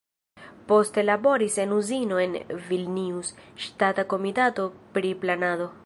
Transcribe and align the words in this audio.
Poste 0.69 1.03
laboris 1.03 1.57
en 1.65 1.75
uzino 1.81 2.17
en 2.27 2.33
Vilnius, 2.71 3.31
ŝtata 3.67 4.07
komitato 4.15 4.71
pri 4.97 5.15
planado. 5.25 5.71